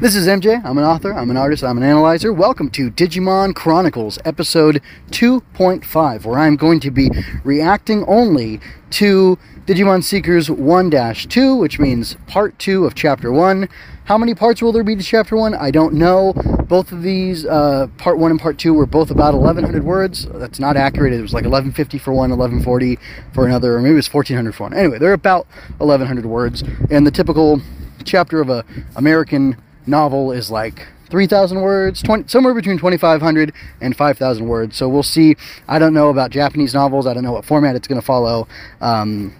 [0.00, 0.64] This is MJ.
[0.64, 2.32] I'm an author, I'm an artist, I'm an analyzer.
[2.32, 7.10] Welcome to Digimon Chronicles, episode 2.5, where I'm going to be
[7.42, 8.60] reacting only
[8.90, 13.68] to Digimon Seekers 1 2, which means part 2 of chapter 1.
[14.04, 15.52] How many parts will there be to chapter 1?
[15.56, 16.32] I don't know.
[16.68, 20.28] Both of these, uh, part 1 and part 2, were both about 1100 words.
[20.34, 21.12] That's not accurate.
[21.12, 22.98] It was like 1150 for one, 1140
[23.32, 24.74] for another, or maybe it was 1400 for one.
[24.74, 27.60] Anyway, they're about 1100 words, and the typical
[28.04, 28.64] chapter of a
[28.96, 29.56] American
[29.86, 34.76] novel is like 3,000 words, 20, somewhere between 2,500 and 5,000 words.
[34.76, 35.36] So we'll see.
[35.68, 37.06] I don't know about Japanese novels.
[37.06, 38.48] I don't know what format it's going to follow.
[38.80, 39.34] Um,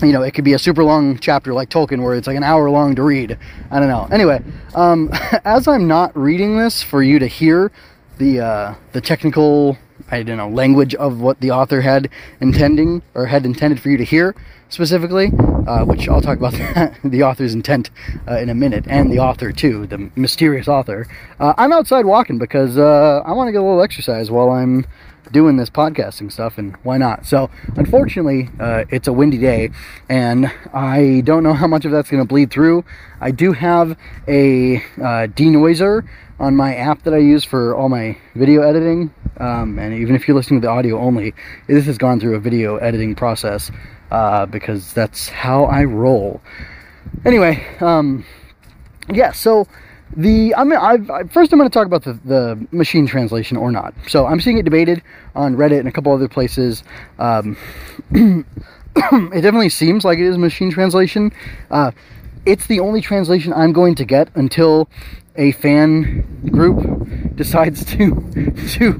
[0.00, 2.44] you know, it could be a super long chapter like Tolkien where it's like an
[2.44, 3.36] hour long to read.
[3.70, 4.08] I don't know.
[4.12, 4.40] Anyway,
[4.74, 5.10] um,
[5.44, 7.72] as I'm not reading this for you to hear
[8.18, 9.78] the uh, the technical,
[10.10, 12.08] I don't know, language of what the author had
[12.40, 14.34] intending or had intended for you to hear
[14.70, 15.32] specifically,
[15.66, 16.52] uh, which I'll talk about
[17.04, 17.90] the author's intent
[18.26, 21.06] uh, in a minute, and the author too, the mysterious author.
[21.38, 24.86] Uh, I'm outside walking because uh, I want to get a little exercise while I'm
[25.32, 27.26] doing this podcasting stuff, and why not?
[27.26, 29.70] So, unfortunately, uh, it's a windy day,
[30.08, 32.84] and I don't know how much of that's going to bleed through.
[33.20, 38.16] I do have a uh, denoiser on my app that I use for all my
[38.34, 41.34] video editing, um, and even if you're listening to the audio only,
[41.66, 43.70] this has gone through a video editing process
[44.10, 46.40] uh, because that's how I roll.
[47.24, 48.24] Anyway, um,
[49.08, 49.66] yeah, so
[50.16, 53.56] the I mean, I've, I, first I'm going to talk about the, the machine translation
[53.56, 53.94] or not.
[54.08, 55.02] So I'm seeing it debated
[55.34, 56.82] on Reddit and a couple other places.
[57.18, 57.56] Um,
[58.10, 58.44] it
[58.96, 61.32] definitely seems like it is machine translation.
[61.70, 61.92] Uh,
[62.46, 64.88] it's the only translation I'm going to get until
[65.36, 68.14] a fan group decides to
[68.78, 68.92] do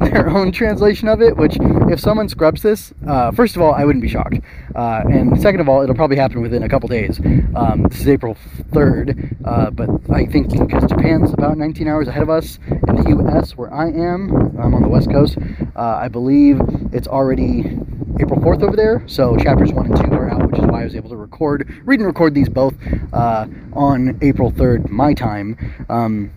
[0.00, 1.36] their own translation of it.
[1.36, 4.40] Which, if someone scrubs this, uh, first of all, I wouldn't be shocked,
[4.74, 7.20] uh, and second of all, it'll probably happen within a couple days.
[7.54, 8.36] Um, this is April
[8.72, 13.04] third, uh, but I think because Japan's about 19 hours ahead of us in the
[13.10, 15.38] U.S., where I am, I'm on the West Coast.
[15.74, 16.60] Uh, I believe
[16.92, 17.78] it's already
[18.20, 19.02] April 4th over there.
[19.06, 21.68] So chapters 1 and 2 are out, which is why I was able to record,
[21.84, 22.74] read and record these both
[23.12, 25.56] uh, on April 3rd, my time.
[25.88, 26.30] Um,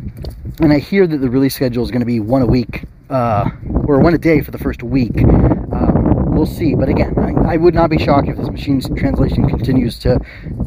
[0.59, 3.50] and I hear that the release schedule is going to be one a week, uh,
[3.86, 5.18] or one a day for the first week.
[5.18, 6.75] Um, we'll see.
[6.75, 10.19] But again, I, I, would not be shocked if this machine translation continues to,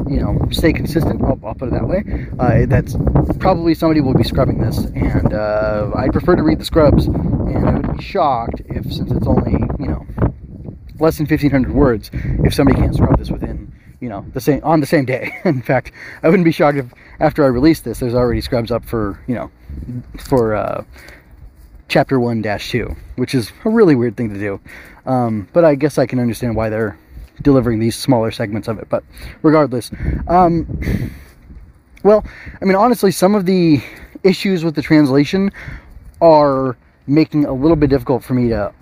[0.09, 1.23] you know, stay consistent.
[1.23, 2.05] I'll, I'll put it that way.
[2.39, 2.97] Uh, that's
[3.39, 7.07] probably somebody will be scrubbing this, and uh, I'd prefer to read the scrubs.
[7.07, 9.59] And I would be shocked if, since it's only,
[11.03, 12.11] less than 1500 words
[12.45, 15.33] if somebody can't scrub this within you know the same on the same day.
[15.45, 15.93] In fact
[16.23, 16.87] i wouldn't be shocked if
[17.21, 19.51] after i release this there's already scrubs up for you know
[20.19, 20.85] for uh,
[21.89, 24.61] chapter 1 dash 2 which is a really weird thing to do.
[25.05, 26.97] Um, but i guess i can understand why they're
[27.43, 29.03] delivering these smaller segments of it but
[29.43, 29.91] regardless
[30.29, 30.67] um,
[32.05, 32.25] well
[32.61, 33.83] i mean honestly some of the
[34.23, 35.51] issues with the translation
[36.21, 36.77] are
[37.09, 38.73] making a little bit difficult for me to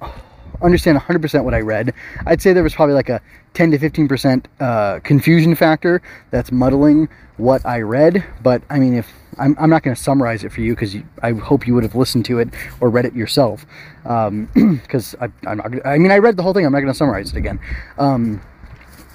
[0.62, 1.94] understand 100% what I read.
[2.26, 3.20] I'd say there was probably like a
[3.54, 8.24] 10 to 15% uh, confusion factor that's muddling what I read.
[8.42, 11.32] But I mean, if I'm, I'm not going to summarize it for you because I
[11.32, 12.48] hope you would have listened to it
[12.80, 13.64] or read it yourself.
[14.02, 15.86] Because um, I'm not.
[15.86, 16.66] I mean, I read the whole thing.
[16.66, 17.58] I'm not going to summarize it again.
[17.98, 18.40] Um,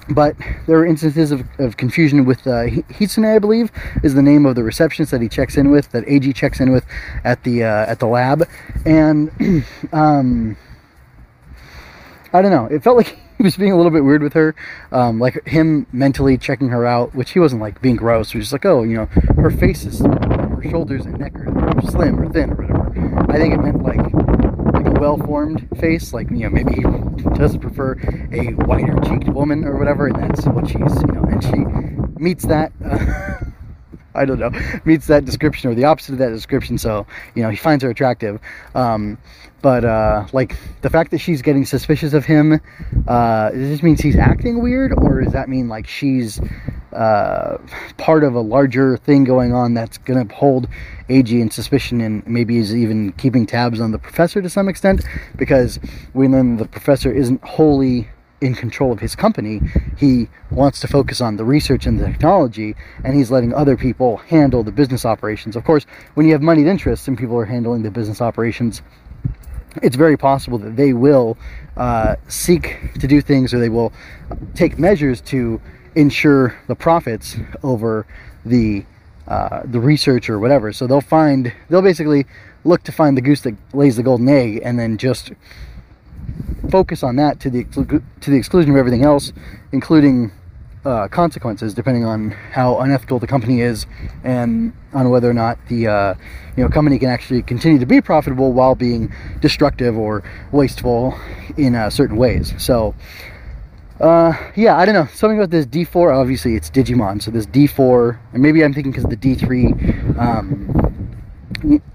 [0.09, 0.35] but
[0.67, 3.72] there are instances of, of confusion with uh, Hitsune, I believe,
[4.03, 6.72] is the name of the receptionist that he checks in with, that Eiji checks in
[6.72, 6.85] with
[7.23, 8.47] at the uh, at the lab,
[8.85, 9.31] and
[9.94, 10.57] um,
[12.35, 12.66] I don't know.
[12.66, 14.56] It felt like he was being a little bit weird with her,
[14.91, 18.31] um, like him mentally checking her out, which he wasn't like being gross.
[18.31, 19.06] He was just like, oh, you know,
[19.38, 23.31] her face is, her shoulders and neck are slim or thin or whatever.
[23.31, 24.13] I think it meant like
[24.73, 26.81] like a well-formed face, like you know, maybe he
[27.35, 27.94] does prefer
[28.34, 32.73] a wider-cheeked woman or whatever, and that's what she's, you know, and she meets that.
[32.84, 33.31] Uh,
[34.21, 34.51] I don't know,
[34.85, 36.77] meets that description or the opposite of that description.
[36.77, 37.05] So,
[37.35, 38.39] you know, he finds her attractive.
[38.73, 39.17] Um,
[39.61, 42.61] but, uh, like, the fact that she's getting suspicious of him,
[43.07, 44.93] uh, does this mean he's acting weird?
[44.93, 46.39] Or does that mean, like, she's
[46.93, 47.57] uh,
[47.97, 50.67] part of a larger thing going on that's going to hold
[51.09, 55.03] Eiji in suspicion and maybe is even keeping tabs on the professor to some extent?
[55.35, 55.79] Because
[56.13, 58.07] we learn the professor isn't wholly
[58.41, 59.61] in control of his company.
[59.97, 64.17] He wants to focus on the research and the technology, and he's letting other people
[64.17, 65.55] handle the business operations.
[65.55, 65.85] Of course,
[66.16, 68.82] when you have moneyed interests and people are handling the business operations,
[69.82, 71.37] it's very possible that they will
[71.78, 73.91] uh, seek to do things or they will
[74.53, 75.59] take measures to
[75.96, 78.05] ensure the profits over
[78.46, 78.85] the
[79.28, 80.72] uh, the research or whatever.
[80.72, 82.26] So they'll find they'll basically
[82.64, 85.31] look to find the goose that lays the golden egg, and then just
[86.70, 87.64] focus on that to the
[88.22, 89.34] to the exclusion of everything else,
[89.72, 90.32] including
[90.85, 93.87] uh, consequences depending on how unethical the company is
[94.23, 96.14] and on whether or not the uh,
[96.55, 99.11] you know company can actually continue to be profitable while being
[99.41, 101.17] destructive or wasteful
[101.58, 102.53] in uh, certain ways.
[102.58, 102.96] So.
[103.97, 105.08] Uh, yeah, I don't know.
[105.14, 106.14] Something about this D4.
[106.14, 110.94] Obviously, it's Digimon, so this D4, and maybe I'm thinking because the D3, um,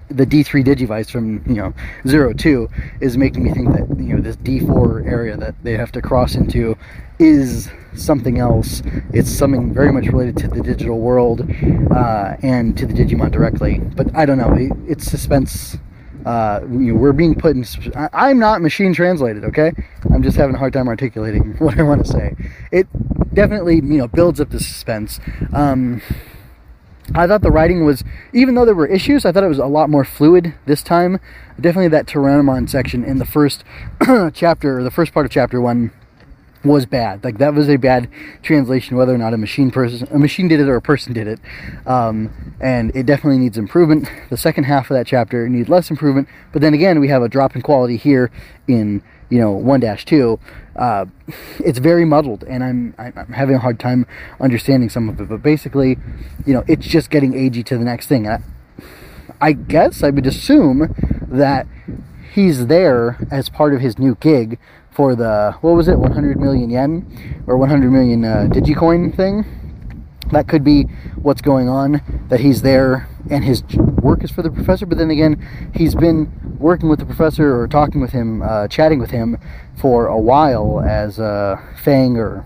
[0.09, 1.73] the D3 Digivice from you know
[2.07, 2.69] Zero Two
[2.99, 6.35] is making me think that you know this D4 area that they have to cross
[6.35, 6.77] into
[7.19, 8.81] is something else.
[9.13, 11.41] It's something very much related to the digital world
[11.91, 13.79] uh, and to the Digimon directly.
[13.79, 14.53] But I don't know.
[14.53, 15.77] It, it's suspense.
[16.25, 17.65] Uh, you know, we're being put in.
[17.95, 19.43] I, I'm not machine translated.
[19.45, 19.71] Okay,
[20.13, 22.35] I'm just having a hard time articulating what I want to say.
[22.71, 22.87] It
[23.33, 25.19] definitely you know builds up the suspense.
[25.53, 26.01] Um,
[27.13, 28.03] I thought the writing was,
[28.33, 31.19] even though there were issues, I thought it was a lot more fluid this time.
[31.59, 33.63] Definitely that Tyrannomon section in the first
[34.33, 35.91] chapter, or the first part of chapter one,
[36.63, 37.23] was bad.
[37.23, 38.07] Like that was a bad
[38.43, 41.27] translation, whether or not a machine person, a machine did it or a person did
[41.27, 41.39] it.
[41.85, 44.07] Um, and it definitely needs improvement.
[44.29, 46.27] The second half of that chapter needs less improvement.
[46.51, 48.31] But then again, we have a drop in quality here
[48.67, 50.39] in you know 1-2
[50.75, 51.05] uh,
[51.59, 54.05] it's very muddled and I'm, I'm having a hard time
[54.39, 55.97] understanding some of it but basically
[56.45, 58.27] you know it's just getting Eiji to the next thing.
[58.27, 58.41] I,
[59.39, 60.93] I guess I would assume
[61.27, 61.67] that
[62.33, 64.59] he's there as part of his new gig
[64.91, 69.45] for the what was it 100 million yen or 100 million uh, digicoin thing?
[70.31, 70.83] That could be
[71.15, 75.11] what's going on that he's there and his work is for the professor but then
[75.11, 79.37] again he's been working with the professor or talking with him uh, chatting with him
[79.75, 82.45] for a while as uh, fang or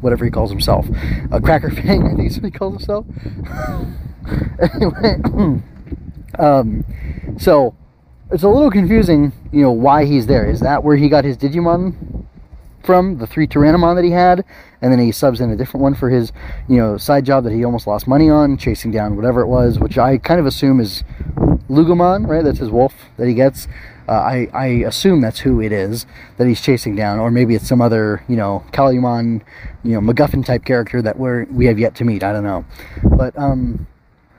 [0.00, 0.86] whatever he calls himself.
[1.32, 3.06] A cracker fang i think he calls himself.
[4.74, 5.20] Anyway
[6.40, 6.84] um,
[7.38, 7.76] so
[8.32, 10.50] it's a little confusing you know why he's there.
[10.50, 12.25] Is that where he got his digimon
[12.86, 14.44] from, the three Tyrannomon that he had,
[14.80, 16.32] and then he subs in a different one for his,
[16.68, 19.78] you know, side job that he almost lost money on, chasing down whatever it was,
[19.78, 21.04] which I kind of assume is
[21.68, 22.44] Loogamon, right?
[22.44, 23.66] That's his wolf that he gets.
[24.08, 26.06] Uh, I, I assume that's who it is
[26.36, 29.42] that he's chasing down, or maybe it's some other, you know, Calumon,
[29.82, 32.22] you know, MacGuffin type character that we're, we have yet to meet.
[32.22, 32.64] I don't know.
[33.02, 33.88] But, um,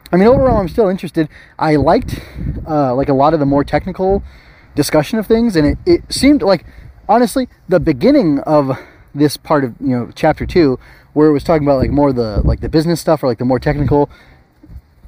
[0.09, 1.27] I mean, overall, I'm still interested.
[1.59, 2.21] I liked,
[2.65, 4.23] uh, like, a lot of the more technical
[4.73, 6.65] discussion of things, and it, it seemed like
[7.07, 8.77] honestly, the beginning of
[9.13, 10.79] this part of you know chapter two,
[11.13, 13.45] where it was talking about like more the like the business stuff or like the
[13.45, 14.09] more technical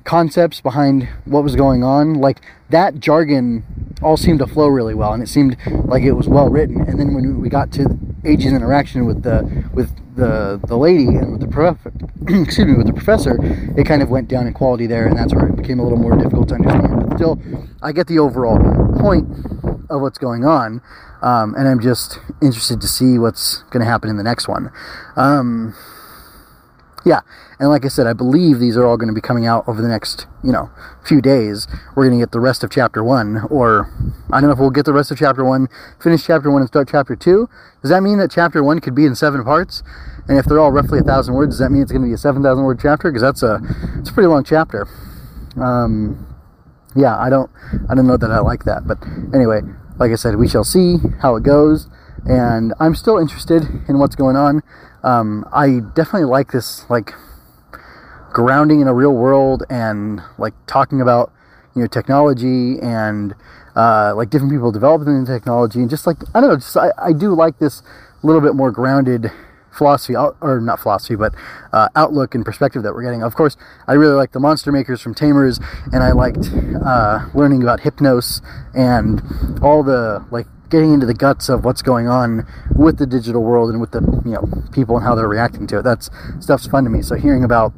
[0.04, 3.63] concepts behind what was going on, like that jargon
[4.01, 6.81] all seemed to flow really well, and it seemed like it was well written.
[6.81, 7.84] And then when we got to
[8.24, 11.77] Eiji's interaction with the with the the lady and with the prof,
[12.27, 13.38] excuse me with the professor,
[13.77, 15.98] it kind of went down in quality there, and that's where it became a little
[15.98, 17.10] more difficult to understand.
[17.10, 17.42] But still,
[17.81, 18.60] I get the overall
[19.00, 19.27] point
[19.89, 20.81] of what's going on.
[21.21, 24.71] Um, and I'm just interested to see what's going to happen in the next one.
[25.18, 25.75] Um,
[27.06, 27.21] yeah,
[27.60, 29.81] and like I said, I believe these are all going to be coming out over
[29.81, 30.69] the next, you know,
[31.04, 31.68] few days.
[31.95, 33.89] We're going to get the rest of chapter one, or
[34.31, 35.68] I don't know if we'll get the rest of chapter one,
[36.01, 37.50] finish chapter one, and start chapter two.
[37.81, 39.81] Does that mean that chapter one could be in seven parts?
[40.30, 42.14] And if they're all roughly a thousand words, does that mean it's going to be
[42.14, 43.12] a seven thousand word chapter?
[43.12, 43.60] Because that's a
[44.00, 44.88] it's a pretty long chapter.
[45.60, 46.26] Um,
[46.96, 47.52] yeah, I don't
[47.90, 48.98] I don't know that I like that, but
[49.34, 49.62] anyway,
[49.98, 51.88] like I said, we shall see how it goes.
[52.26, 54.62] And I'm still interested in what's going on.
[55.04, 57.14] Um, I definitely like this, like,
[58.34, 61.31] grounding in a real world and, like, talking about,
[61.74, 63.36] you know, technology and,
[63.74, 65.80] uh, like, different people developing the technology.
[65.80, 67.81] And just, like, I don't know, just, I, I do like this
[68.21, 69.31] a little bit more grounded
[69.80, 71.33] philosophy, or not philosophy, but
[71.74, 73.24] uh, outlook and perspective that we're getting.
[73.24, 73.57] Of course,
[73.88, 75.59] I really like the monster makers from Tamers,
[75.92, 76.52] and I liked
[76.86, 78.42] uh, learning about Hypnos
[78.76, 79.24] and
[79.64, 82.45] all the like getting into the guts of what's going on
[82.76, 85.80] with the digital world and with the you know people and how they're reacting to
[85.80, 85.81] it.
[85.81, 87.02] That's stuff's fun to me.
[87.02, 87.74] So hearing about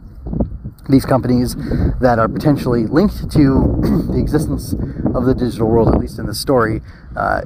[0.89, 1.55] these companies
[2.01, 3.79] that are potentially linked to
[4.11, 4.73] the existence
[5.13, 6.81] of the digital world, at least in the story,
[7.15, 7.43] uh,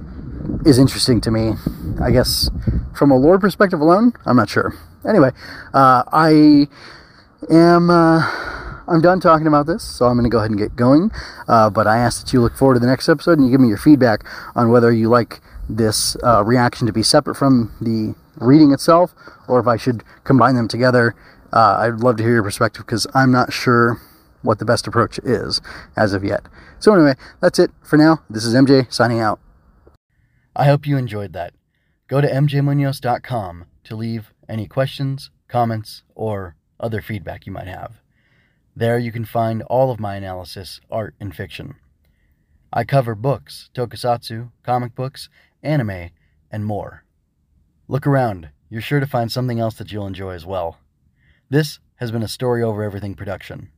[0.66, 1.54] is interesting to me.
[2.02, 2.50] I guess
[2.94, 4.74] from a lore perspective alone, I'm not sure.
[5.08, 5.32] Anyway,
[5.74, 6.68] uh, I
[7.50, 7.90] am.
[7.90, 8.52] Uh,
[8.88, 11.12] I'm done talking about this, so I'm going to go ahead and get going.
[11.48, 13.60] Uh, but I ask that you look forward to the next episode and you give
[13.60, 14.24] me your feedback
[14.56, 19.16] on whether you like this uh, reaction to be separate from the reading itself
[19.48, 21.16] or if I should combine them together.
[21.52, 24.00] Uh, I'd love to hear your perspective because I'm not sure
[24.42, 25.62] what the best approach is
[25.98, 26.46] as of yet.
[26.80, 28.22] So, anyway, that's it for now.
[28.30, 29.40] This is MJ signing out.
[30.56, 31.54] I hope you enjoyed that.
[32.08, 38.00] Go to mjmunoz.com to leave any questions, comments, or other feedback you might have.
[38.76, 41.76] There you can find all of my analysis, art, and fiction.
[42.72, 45.30] I cover books, tokusatsu, comic books,
[45.64, 46.10] anime,
[46.52, 47.06] and more.
[47.88, 50.78] Look around, you're sure to find something else that you'll enjoy as well.
[51.50, 53.70] This has been a Story Over Everything production.